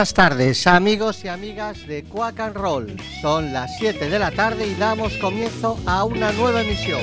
[0.00, 2.96] Buenas tardes amigos y amigas de Quack and Roll.
[3.20, 7.02] Son las 7 de la tarde y damos comienzo a una nueva emisión.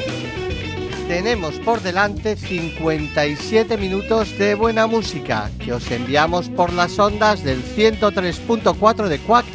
[1.08, 7.64] Tenemos por delante 57 minutos de buena música que os enviamos por las ondas del
[7.64, 9.46] 103.4 de Quack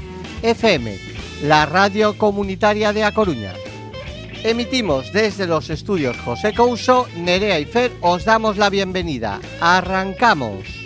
[0.45, 0.97] FM,
[1.42, 3.55] la radio comunitaria de A Coruña.
[4.45, 9.41] Emitimos desde los estudios José Couso, Nerea y Fer, os damos la bienvenida.
[9.61, 10.81] Arrancamos.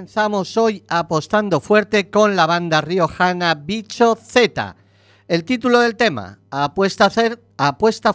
[0.00, 4.74] Comenzamos hoy apostando fuerte con la banda riojana Bicho Z.
[5.28, 7.10] El título del tema, Apuesta,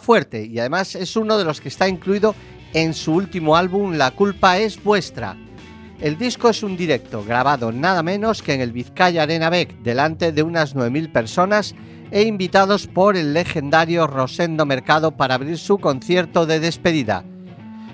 [0.00, 2.34] fuerte, y además es uno de los que está incluido
[2.72, 5.36] en su último álbum La culpa es vuestra.
[6.00, 10.32] El disco es un directo grabado nada menos que en el Vizcaya Arena Bec delante
[10.32, 11.76] de unas 9.000 personas
[12.10, 17.22] e invitados por el legendario Rosendo Mercado para abrir su concierto de despedida.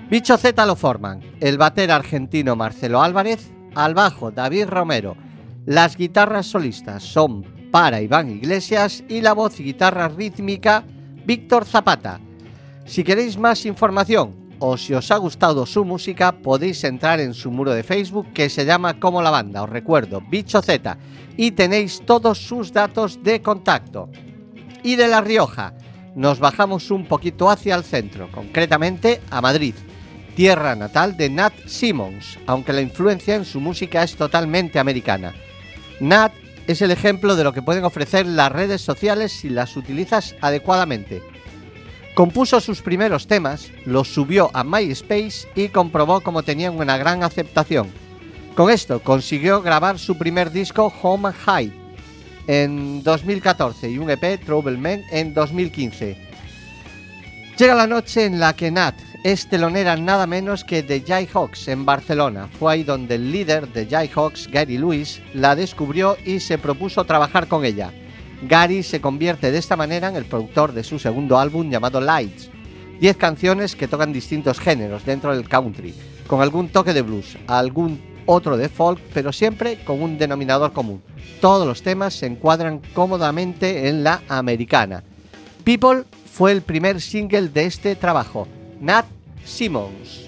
[0.09, 5.15] Bicho Z lo forman el bater argentino Marcelo Álvarez, al bajo David Romero,
[5.65, 10.83] las guitarras solistas son para Iván Iglesias y la voz y guitarra rítmica
[11.25, 12.19] Víctor Zapata.
[12.85, 17.51] Si queréis más información o si os ha gustado su música, podéis entrar en su
[17.51, 20.97] muro de Facebook que se llama como la banda, os recuerdo, Bicho Z,
[21.35, 24.09] y tenéis todos sus datos de contacto.
[24.83, 25.73] Y de La Rioja,
[26.15, 29.75] nos bajamos un poquito hacia el centro, concretamente a Madrid,
[30.35, 35.33] tierra natal de Nat Simmons, aunque la influencia en su música es totalmente americana.
[35.99, 36.33] Nat
[36.67, 41.21] es el ejemplo de lo que pueden ofrecer las redes sociales si las utilizas adecuadamente.
[42.15, 47.91] Compuso sus primeros temas, los subió a MySpace y comprobó cómo tenían una gran aceptación.
[48.55, 51.73] Con esto consiguió grabar su primer disco Home Hide
[52.45, 56.15] en 2014 y un EP Trouble Man en 2015.
[57.57, 61.85] Llega la noche en la que Nat es telonera nada menos que de Jayhawks en
[61.85, 62.49] Barcelona.
[62.59, 67.47] Fue ahí donde el líder de Jayhawks, Gary Lewis, la descubrió y se propuso trabajar
[67.47, 67.93] con ella.
[68.41, 72.49] Gary se convierte de esta manera en el productor de su segundo álbum llamado Lights.
[72.99, 75.93] Diez canciones que tocan distintos géneros dentro del country,
[76.27, 81.01] con algún toque de blues, algún otro de folk, pero siempre con un denominador común.
[81.39, 85.01] Todos los temas se encuadran cómodamente en la americana.
[85.63, 88.47] People fue el primer single de este trabajo.
[88.83, 89.07] Nat
[89.45, 90.27] Simmons.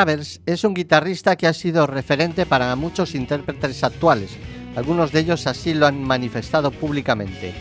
[0.00, 4.30] Travers es un guitarrista que ha sido referente para muchos intérpretes actuales,
[4.74, 7.52] algunos de ellos así lo han manifestado públicamente.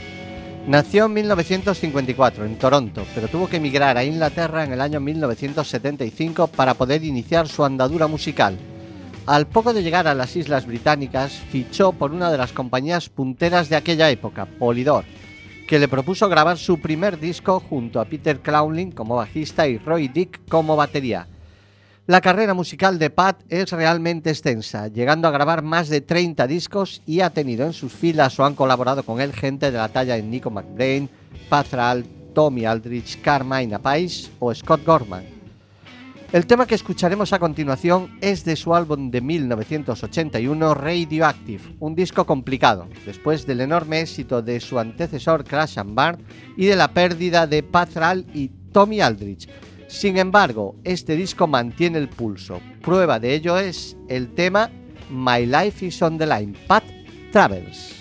[0.66, 6.48] Nació en 1954 en Toronto, pero tuvo que emigrar a Inglaterra en el año 1975
[6.48, 8.58] para poder iniciar su andadura musical.
[9.26, 13.68] Al poco de llegar a las Islas Británicas, fichó por una de las compañías punteras
[13.68, 15.04] de aquella época, Polydor,
[15.68, 20.08] que le propuso grabar su primer disco junto a Peter Crowley como bajista y Roy
[20.08, 21.28] Dick como batería.
[22.10, 27.04] La carrera musical de Pat es realmente extensa, llegando a grabar más de 30 discos
[27.06, 30.16] y ha tenido en sus filas o han colaborado con él gente de la talla
[30.16, 31.08] de Nico McBrain,
[31.50, 35.24] Pazral, Tommy Aldrich, Carmine Apais o Scott Gorman.
[36.34, 42.26] El tema que escucharemos a continuación es de su álbum de 1981 Radioactive, un disco
[42.26, 46.26] complicado, después del enorme éxito de su antecesor Crash and Burn
[46.58, 49.48] y de la pérdida de Pazral y Tommy Aldrich
[49.90, 52.62] sin embargo, este disco mantiene el pulso.
[52.82, 54.70] Prueba de ello es el tema
[55.10, 56.84] My Life is on the Line, Pat
[57.32, 57.99] Travels.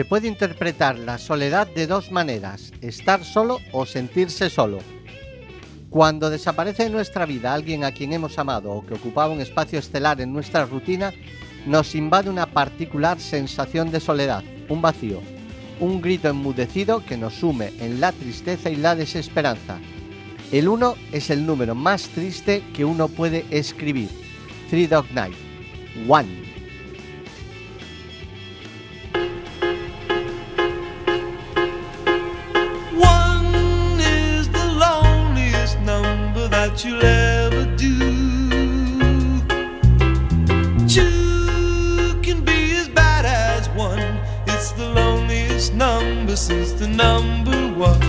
[0.00, 4.78] Se puede interpretar la soledad de dos maneras, estar solo o sentirse solo.
[5.90, 9.78] Cuando desaparece de nuestra vida alguien a quien hemos amado o que ocupaba un espacio
[9.78, 11.12] estelar en nuestra rutina,
[11.66, 15.20] nos invade una particular sensación de soledad, un vacío,
[15.80, 19.76] un grito enmudecido que nos sume en la tristeza y la desesperanza.
[20.50, 24.08] El 1 es el número más triste que uno puede escribir.
[24.70, 25.36] Three Dog Night.
[26.08, 26.49] One.
[36.78, 37.98] you'll ever do.
[40.86, 43.98] Two can be as bad as one.
[44.46, 48.00] It's the loneliest number since the number one.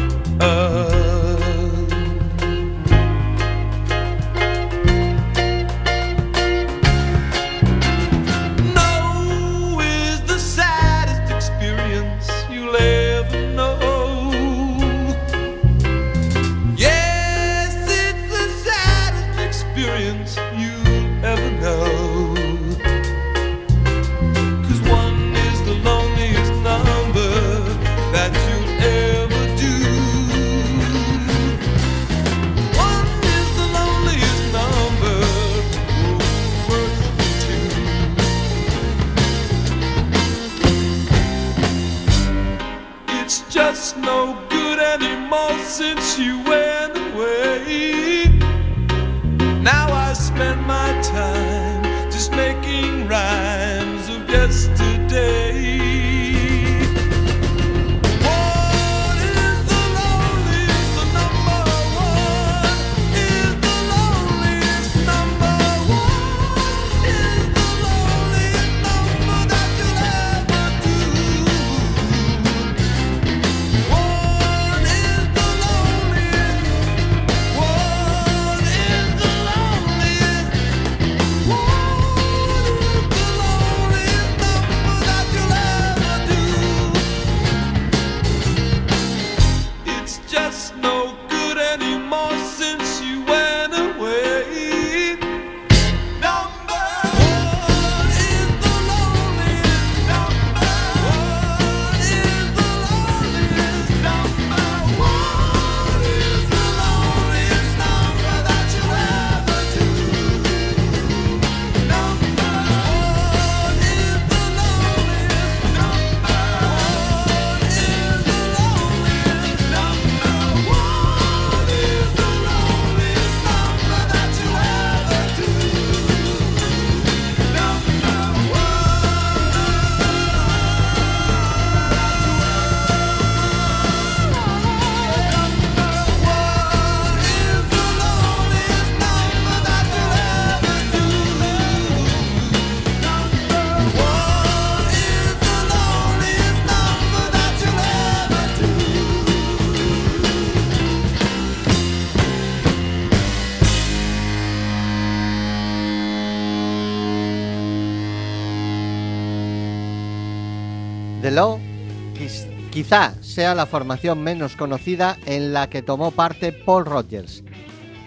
[162.91, 167.41] Quizá sea la formación menos conocida en la que tomó parte Paul Rogers.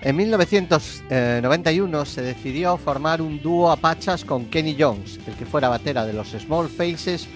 [0.03, 3.79] En 1991 se decidió formar un dúo a
[4.27, 7.27] con Kenny Jones, el que fuera batera de los Small Faces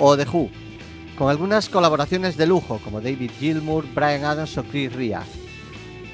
[0.00, 0.50] o The Who,
[1.16, 5.22] con algunas colaboraciones de lujo como David Gilmour, Brian Adams o Chris Ria.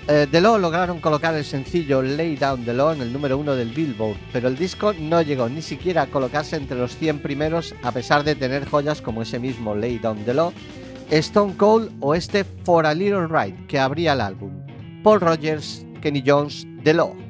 [0.08, 3.54] Eh, The Law lograron colocar el sencillo Lay Down the Law en el número uno
[3.54, 7.74] del Billboard, pero el disco no llegó ni siquiera a colocarse entre los 100 primeros
[7.82, 10.52] a pesar de tener joyas como ese mismo Lay Down the Law,
[11.12, 14.50] Stone Cold o este For a Little Ride que abría el álbum.
[15.02, 17.21] Paul Rogers, Kenny Jones, The Law.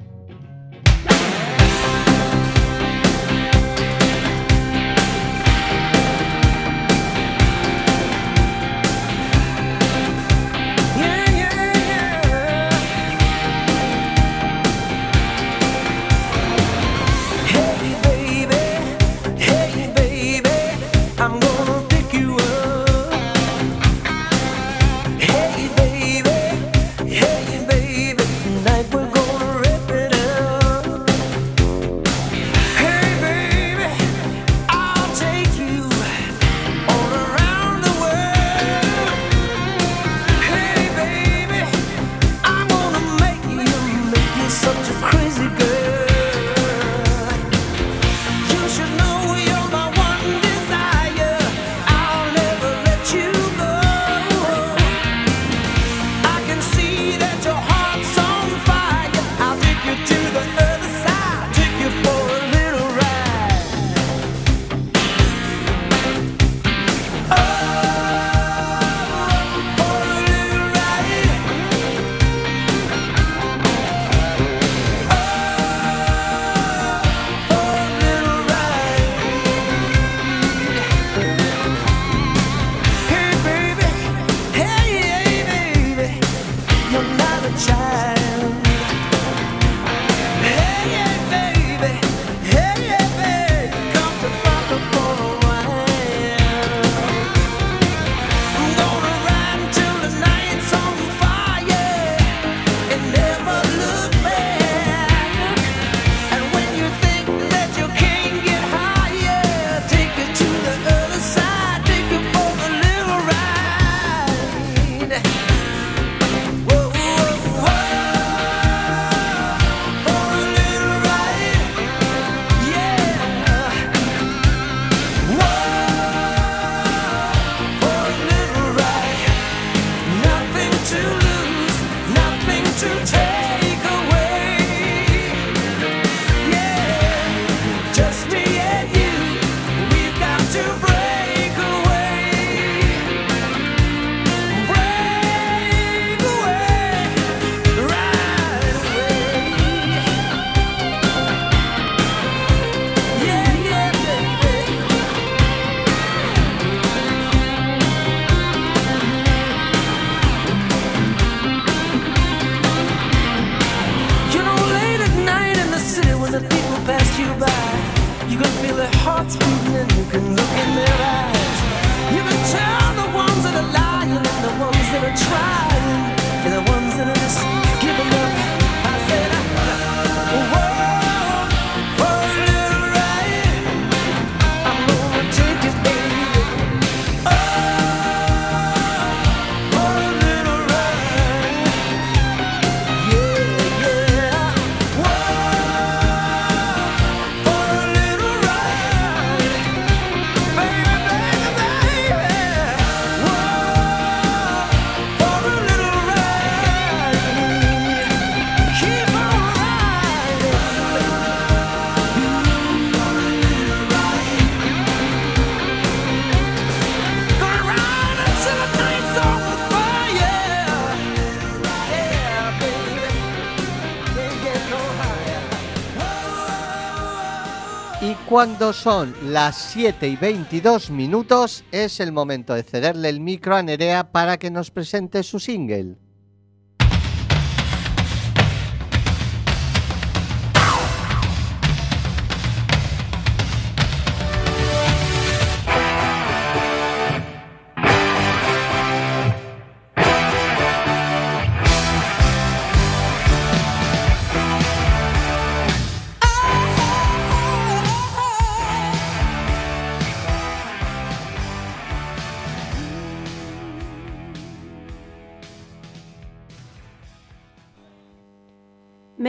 [228.43, 233.63] Cuando son las 7 y 22 minutos, es el momento de cederle el micro a
[233.63, 235.95] Nerea para que nos presente su single.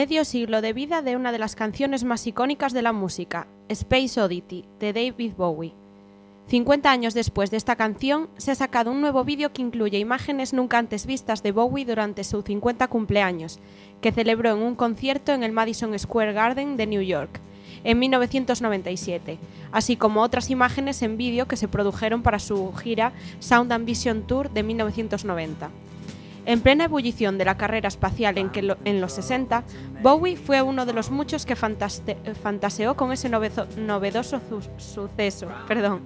[0.03, 4.19] Medio siglo de vida de una de las canciones más icónicas de la música, Space
[4.19, 5.73] Oddity, de David Bowie.
[6.47, 10.51] 50 años después de esta canción, se ha sacado un nuevo vídeo que incluye imágenes
[10.51, 13.61] nunca antes vistas de Bowie durante su 50 cumpleaños,
[14.01, 17.39] que celebró en un concierto en el Madison Square Garden de New York,
[17.85, 19.39] en 1997,
[19.71, 24.23] así como otras imágenes en vídeo que se produjeron para su gira Sound and Vision
[24.23, 25.71] Tour de 1990.
[26.45, 29.63] En plena ebullición de la carrera espacial en, los 60,
[30.01, 35.47] Bowie fue uno de los muchos que fantaseó con ese novedoso su- suceso.
[35.67, 36.01] Perdón.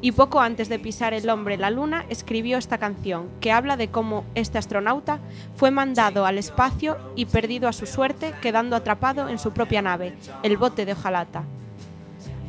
[0.00, 3.88] Y poco antes de pisar el hombre la luna, escribió esta canción, que habla de
[3.88, 5.18] cómo este astronauta
[5.56, 10.14] fue mandado al espacio y perdido a su suerte, quedando atrapado en su propia nave,
[10.42, 11.44] el bote de hojalata.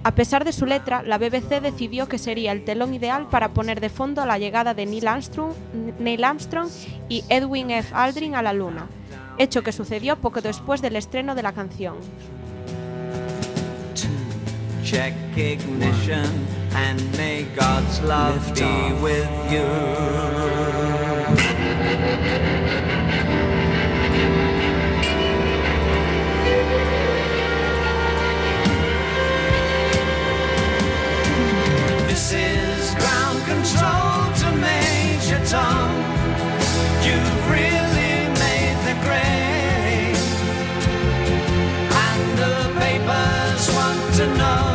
[0.05, 3.81] A pesar de su letra, la BBC decidió que sería el telón ideal para poner
[3.81, 5.53] de fondo la llegada de Neil Armstrong,
[5.97, 6.69] Neil Armstrong
[7.09, 7.89] y Edwin F.
[7.91, 8.87] Aldrin a la Luna,
[9.39, 11.95] hecho que sucedió poco después del estreno de la canción.
[14.83, 16.23] Check ignition
[16.75, 19.65] and may God's love be with you.
[32.15, 35.91] This is ground control to Major Tom.
[37.03, 40.15] You've really made the grade.
[42.07, 44.74] And the papers want to know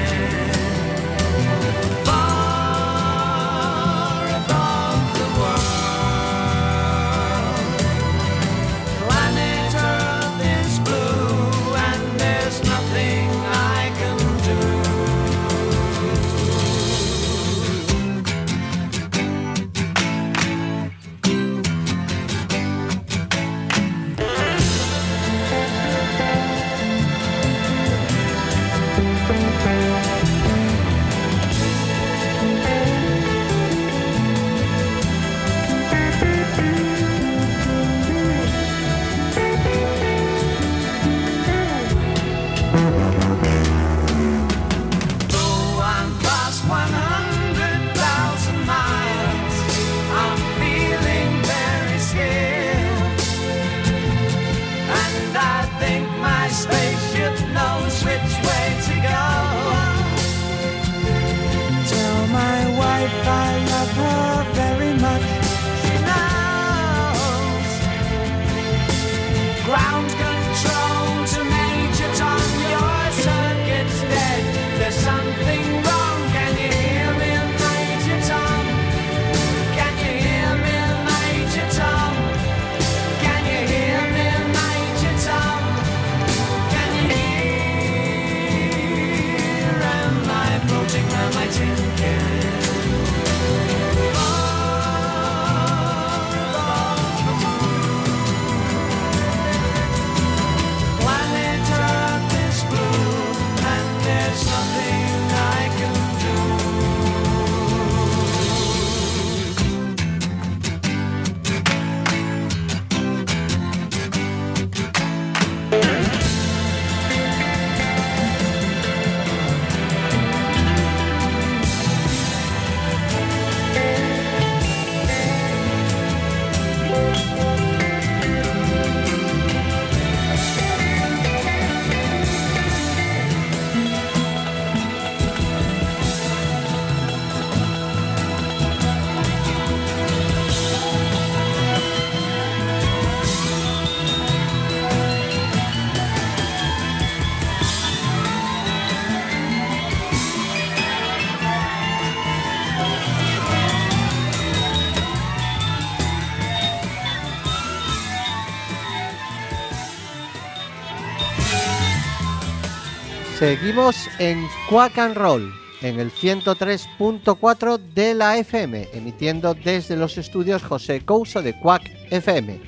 [163.51, 170.63] Seguimos en Quack and Roll, en el 103.4 de la FM, emitiendo desde los estudios
[170.63, 172.61] José Couso de Quack FM,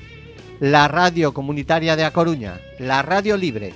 [0.60, 3.72] la radio comunitaria de A Coruña, la radio libre.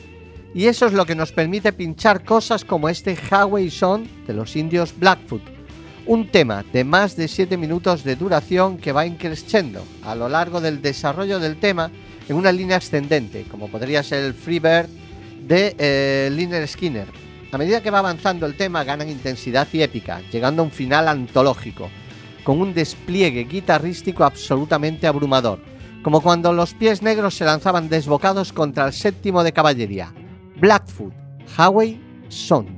[0.55, 4.55] Y eso es lo que nos permite pinchar cosas como este Highway Song de los
[4.55, 5.43] indios Blackfoot,
[6.05, 10.61] un tema de más de 7 minutos de duración que va increciendo a lo largo
[10.61, 11.91] del desarrollo del tema
[12.29, 14.98] en una línea ascendente, como podría ser el Freebird
[15.47, 17.07] de eh, Liner Skinner.
[17.51, 21.09] A medida que va avanzando el tema ganan intensidad y épica, llegando a un final
[21.09, 21.89] antológico,
[22.45, 25.61] con un despliegue guitarrístico absolutamente abrumador,
[26.03, 30.13] como cuando los pies negros se lanzaban desbocados contra el séptimo de caballería,
[30.61, 31.15] Blackfoot,
[31.57, 32.78] Highway Song.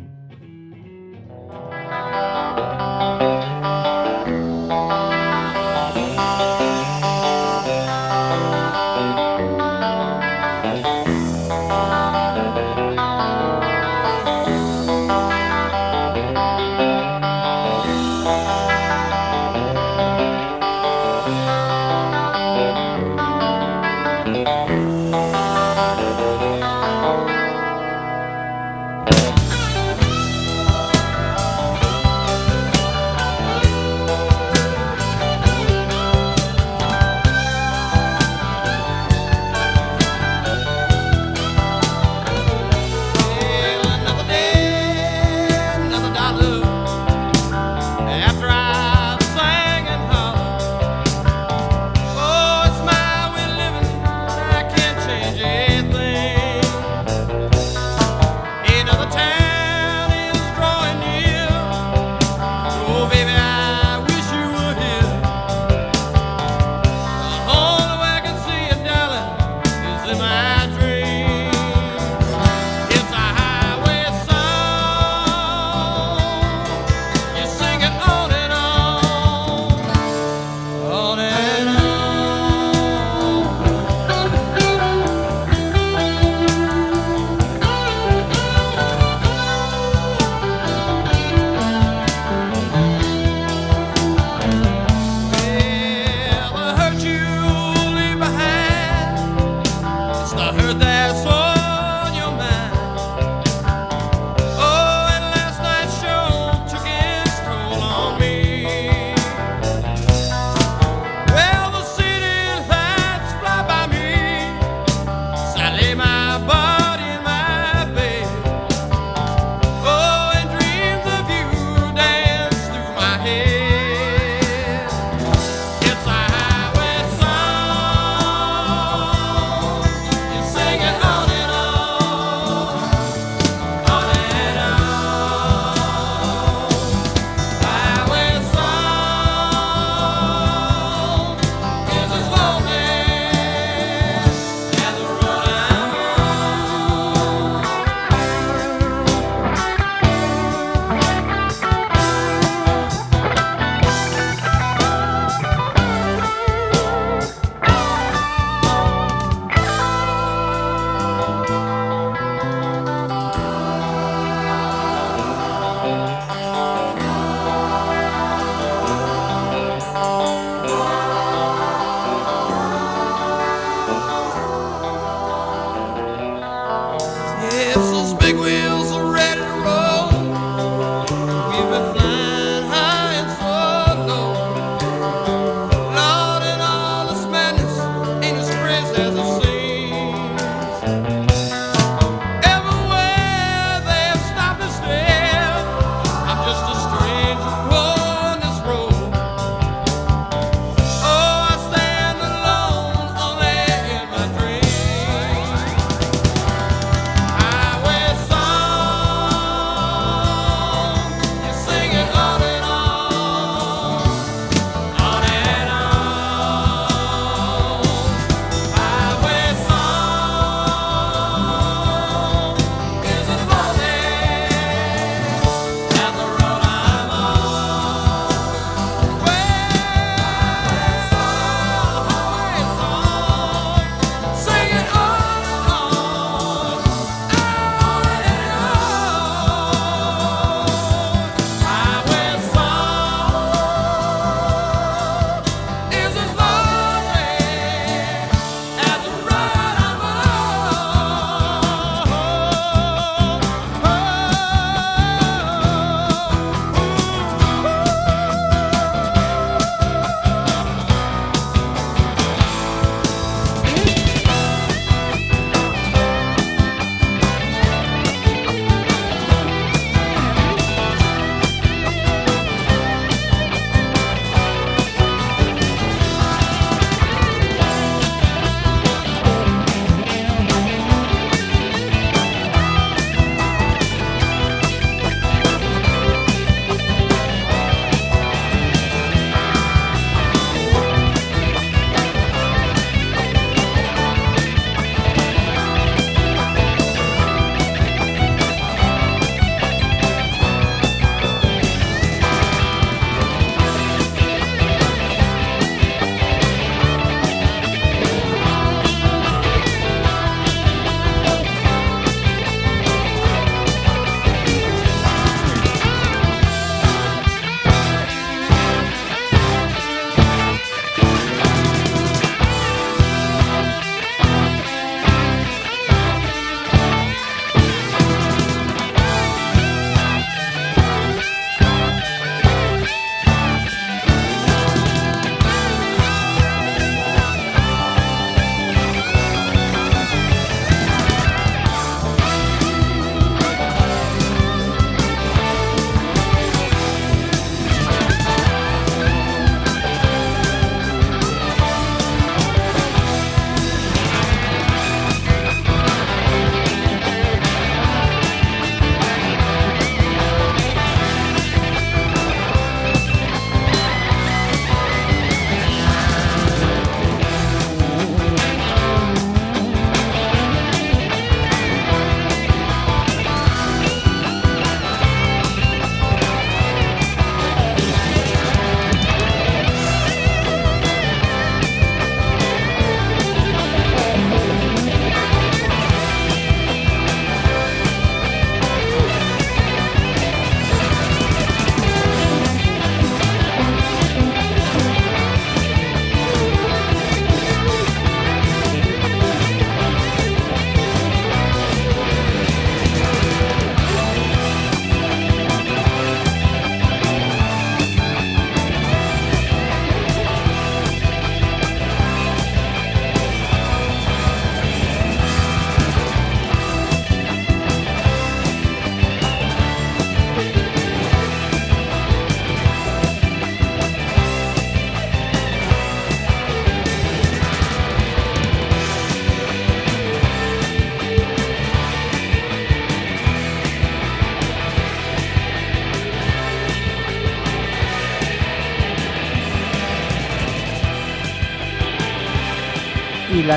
[178.33, 178.80] big wheel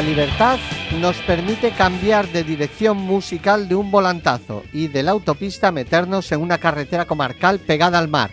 [0.03, 0.59] libertad
[0.99, 6.41] nos permite cambiar de dirección musical de un volantazo y de la autopista meternos en
[6.41, 8.31] una carretera comarcal pegada al mar.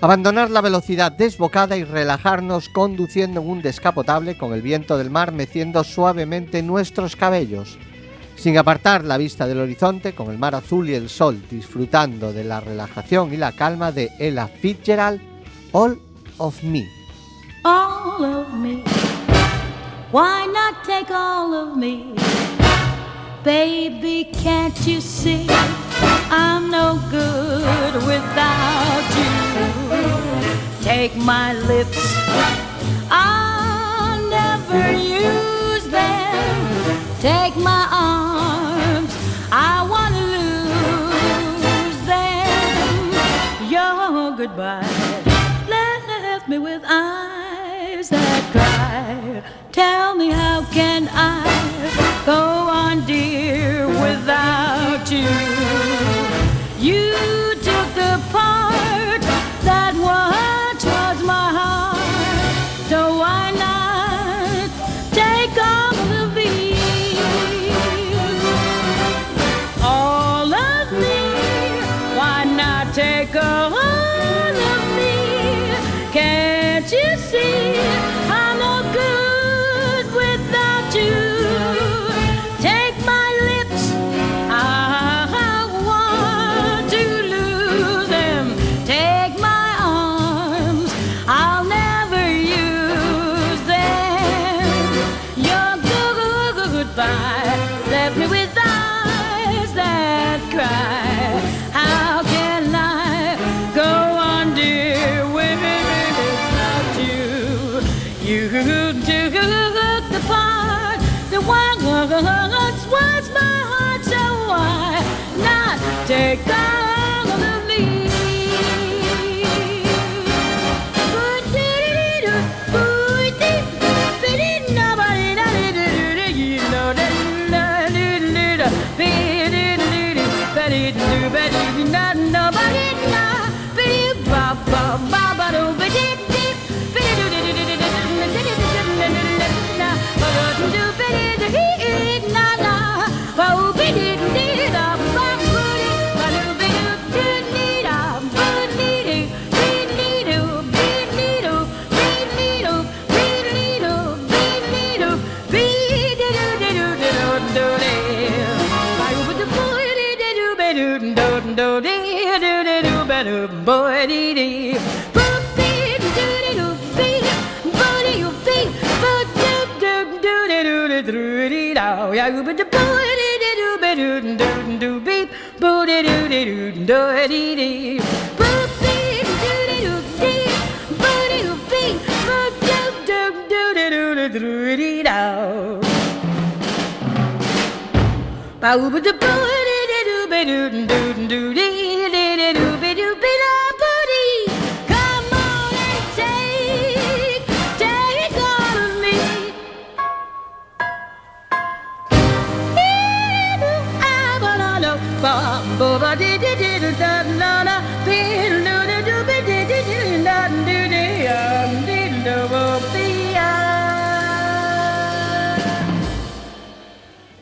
[0.00, 5.32] Abandonar la velocidad desbocada y relajarnos conduciendo en un descapotable con el viento del mar
[5.32, 7.78] meciendo suavemente nuestros cabellos.
[8.36, 12.44] Sin apartar la vista del horizonte, con el mar azul y el sol, disfrutando de
[12.44, 15.20] la relajación y la calma de Ella Fitzgerald,
[15.72, 15.98] All
[16.38, 16.86] of Me.
[17.64, 19.03] all of me.
[20.14, 22.14] Why not take all of me?
[23.42, 25.44] Baby, can't you see
[26.30, 30.84] I'm no good without you?
[30.84, 31.98] Take my lips,
[33.10, 37.18] I'll never use them.
[37.18, 39.12] Take my arms,
[39.50, 43.68] I wanna lose them.
[43.68, 44.86] Your goodbye
[45.66, 47.43] left me with eyes
[48.08, 49.42] that cry.
[49.72, 55.28] Tell me how can I go on, dear, without you?
[56.78, 57.33] You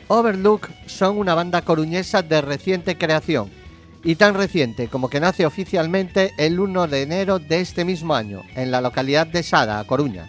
[0.09, 3.49] Overlook son una banda coruñesa de reciente creación
[4.03, 8.43] y tan reciente como que nace oficialmente el 1 de enero de este mismo año
[8.55, 10.27] en la localidad de Sada, Coruña.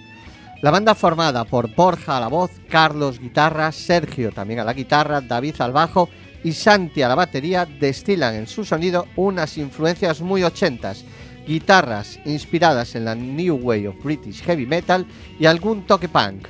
[0.62, 5.20] La banda formada por Borja a la voz, Carlos guitarra, Sergio también a la guitarra,
[5.20, 6.08] David al bajo
[6.42, 11.04] y Santi a la batería destilan en su sonido unas influencias muy ochentas,
[11.46, 15.04] guitarras inspiradas en la New Way of British Heavy Metal
[15.38, 16.48] y algún toque punk.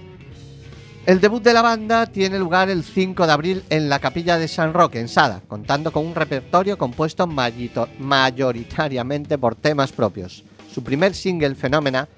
[1.07, 4.49] El debut de la banda tiene lugar el 5 de abril en la capilla de
[4.49, 10.45] San Roque, en Sada, contando con un repertorio compuesto mayoritariamente por temas propios.
[10.73, 12.09] Su primer single, Fenómena,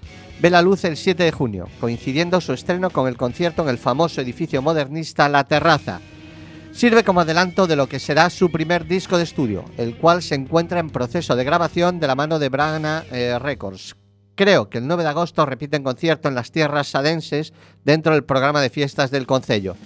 [0.41, 3.79] ve la luz el 7 de junio, coincidiendo su estreno con el concierto en el
[3.79, 6.01] famoso edificio modernista La Terraza.
[6.71, 10.37] Sirve como adelanto de lo que será su primer disco de estudio, el cual se
[10.37, 13.97] encuentra en proceso de grabación de la mano de Brana eh, Records.
[14.37, 18.61] Creo que el 9 de agosto repiten concierto en las tierras sadenses dentro del programa
[18.61, 19.77] de fiestas del Concello.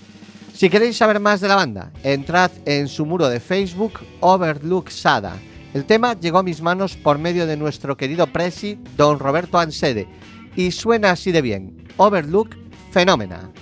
[0.53, 5.37] Si queréis saber más de la banda, entrad en su muro de Facebook Overlook Sada.
[5.73, 10.09] El tema llegó a mis manos por medio de nuestro querido presi, don Roberto Ansede,
[10.57, 11.87] y suena así de bien.
[11.97, 12.57] Overlook
[12.91, 13.53] Fenómena.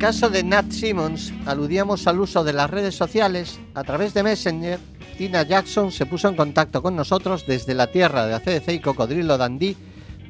[0.00, 4.80] Caso de Nat Simmons aludíamos al uso de las redes sociales, a través de Messenger,
[5.18, 9.36] Tina Jackson se puso en contacto con nosotros desde la tierra de ACDC y Cocodrilo
[9.36, 9.76] Dundee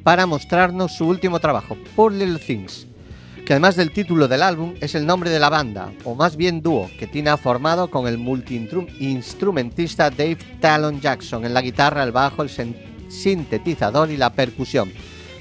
[0.03, 2.85] para mostrarnos su último trabajo, Poor Little Things,
[3.45, 6.61] que además del título del álbum es el nombre de la banda, o más bien
[6.61, 12.11] dúo, que Tina ha formado con el multi-instrumentista Dave Talon Jackson en la guitarra, el
[12.11, 12.49] bajo, el
[13.07, 14.91] sintetizador y la percusión.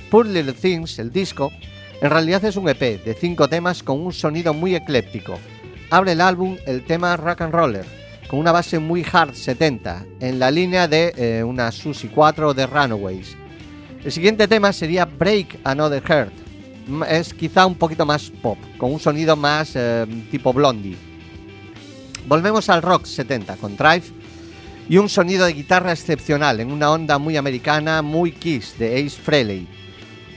[0.08, 1.50] Poor Little Things, el disco,
[2.00, 5.38] en realidad es un EP de cinco temas con un sonido muy ecléptico.
[5.90, 7.84] Abre el álbum el tema Rock and Roller,
[8.26, 12.54] con una base muy hard 70, en la línea de eh, una Susi 4 o
[12.54, 13.36] de Runaways.
[14.02, 16.32] El siguiente tema sería Break Another Heart.
[17.08, 20.96] Es quizá un poquito más pop, con un sonido más eh, tipo Blondie.
[22.26, 24.04] Volvemos al rock 70 con Drive
[24.88, 29.20] y un sonido de guitarra excepcional en una onda muy americana, muy Kiss de Ace
[29.20, 29.68] Frehley.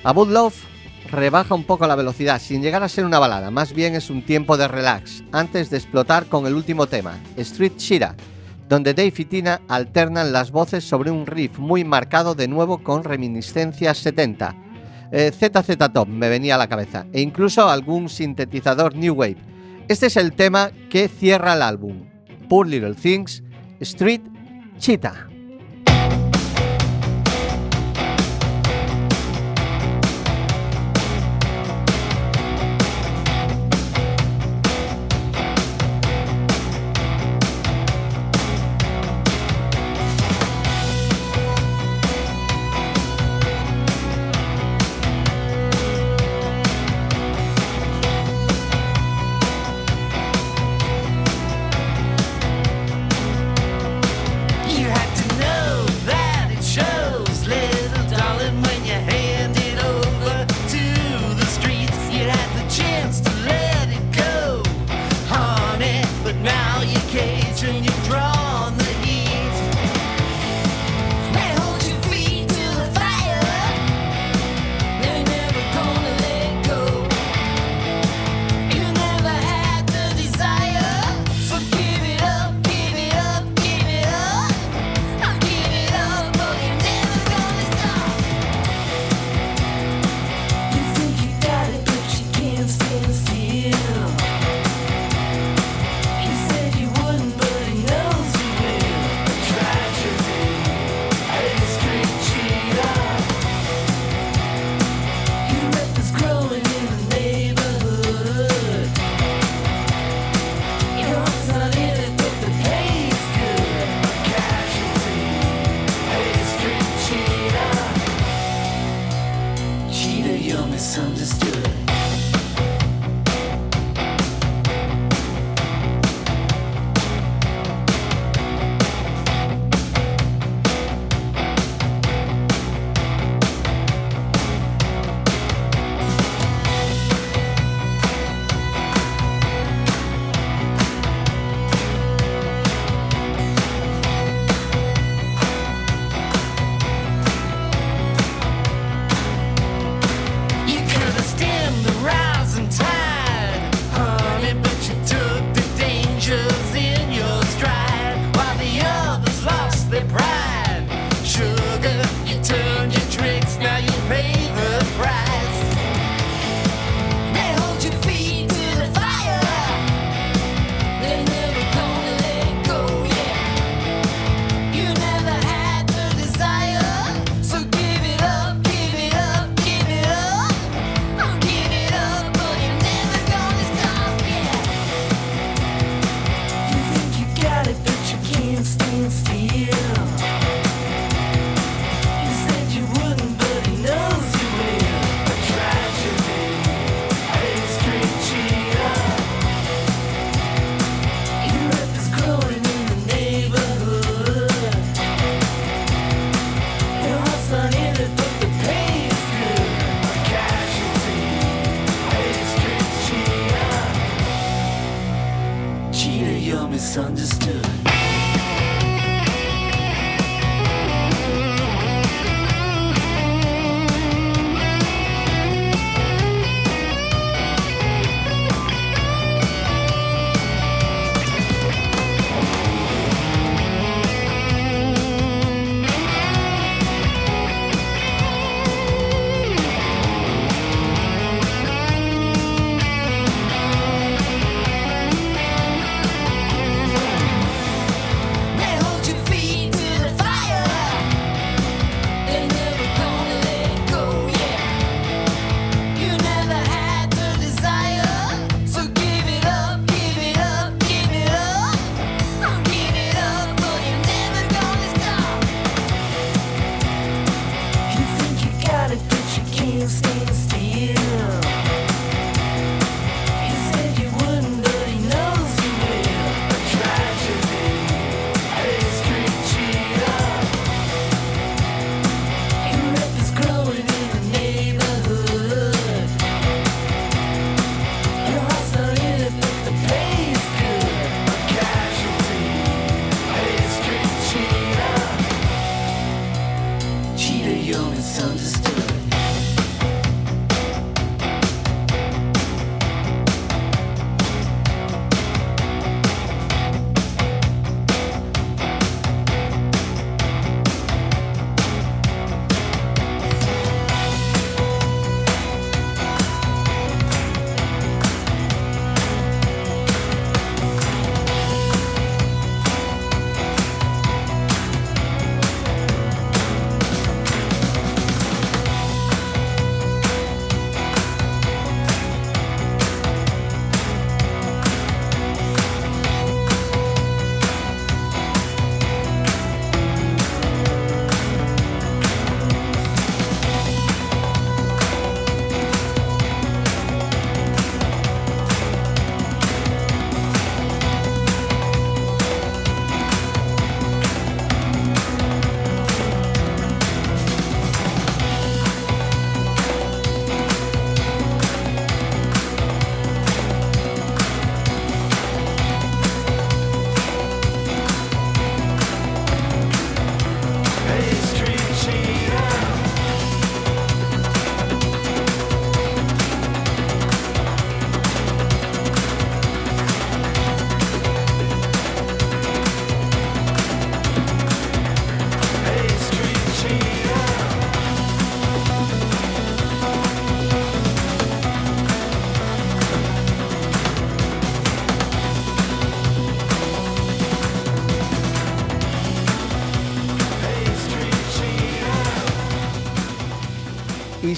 [0.03, 0.72] A Love
[1.13, 4.25] rebaja un poco la velocidad, sin llegar a ser una balada, más bien es un
[4.25, 8.15] tiempo de relax, antes de explotar con el último tema, Street Shira,
[8.67, 13.03] donde Dave y Tina alternan las voces sobre un riff muy marcado de nuevo con
[13.03, 14.55] reminiscencias 70.
[15.11, 19.37] Eh, ZZ Top me venía a la cabeza, e incluso algún sintetizador New Wave.
[19.87, 22.09] Este es el tema que cierra el álbum,
[22.49, 23.43] Poor Little Things,
[23.79, 24.21] Street
[24.79, 25.32] Cheetah.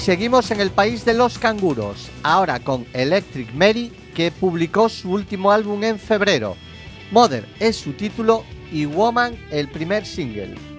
[0.05, 5.51] Seguimos en el país de los canguros, ahora con Electric Mary, que publicó su último
[5.51, 6.55] álbum en febrero.
[7.09, 10.74] Mother es su título y Woman el primer single.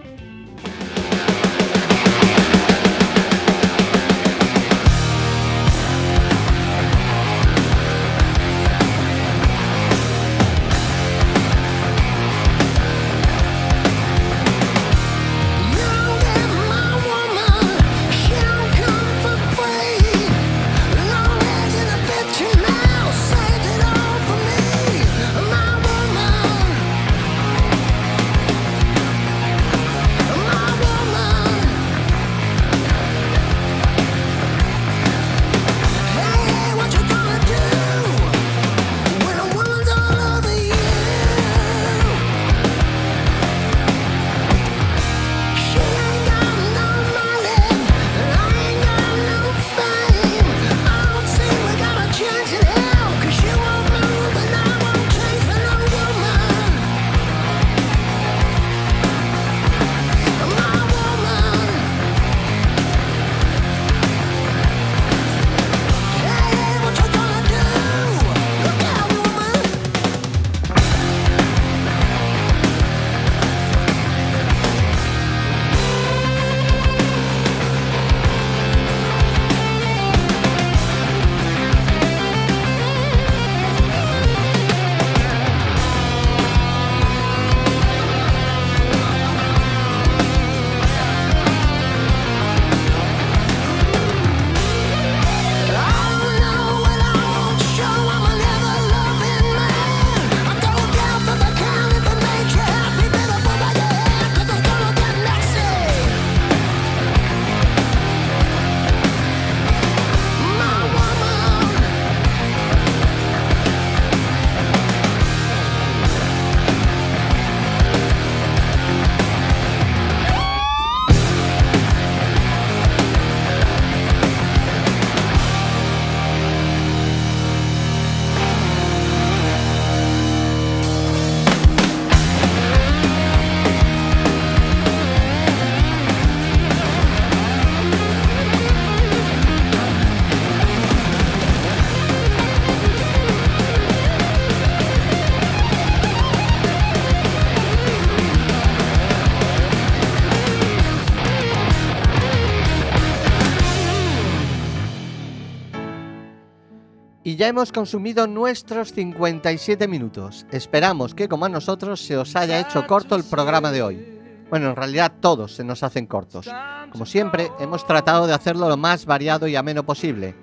[157.36, 160.46] Ya hemos consumido nuestros 57 minutos.
[160.52, 164.18] Esperamos que como a nosotros se os haya hecho corto el programa de hoy.
[164.48, 166.48] Bueno, en realidad todos se nos hacen cortos.
[166.90, 170.34] Como siempre, hemos tratado de hacerlo lo más variado y ameno posible.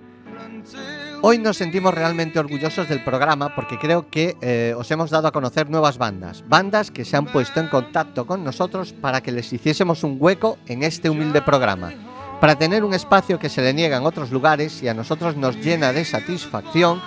[1.23, 5.31] Hoy nos sentimos realmente orgullosos del programa porque creo que eh, os hemos dado a
[5.31, 6.43] conocer nuevas bandas.
[6.47, 10.59] Bandas que se han puesto en contacto con nosotros para que les hiciésemos un hueco
[10.67, 12.12] en este humilde programa.
[12.43, 15.55] Para tener un espacio que se le niega en otros lugares y a nosotros nos
[15.55, 17.01] llena de satisfacción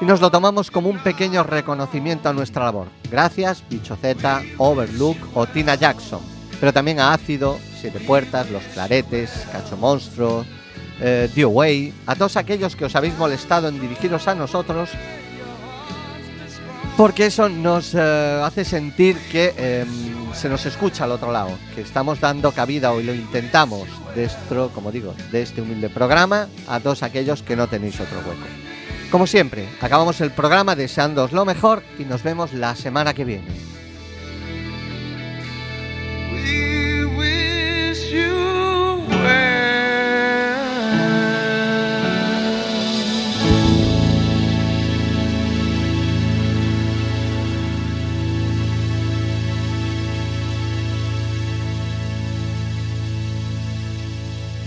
[0.00, 2.86] y nos lo tomamos como un pequeño reconocimiento a nuestra labor.
[3.10, 6.20] Gracias, Bicho Z, Overlook o Tina Jackson.
[6.60, 10.46] Pero también a Ácido, Siete Puertas, Los Claretes, Cacho Monstruo,
[11.00, 14.90] eh, The Away, a todos aquellos que os habéis molestado en dirigiros a nosotros,
[16.96, 19.84] porque eso nos eh, hace sentir que eh,
[20.34, 24.70] se nos escucha al otro lado, que estamos dando cabida hoy lo intentamos, de esto,
[24.74, 28.46] como digo, de este humilde programa a todos aquellos que no tenéis otro hueco.
[29.10, 33.48] Como siempre, acabamos el programa deseándoos lo mejor y nos vemos la semana que viene.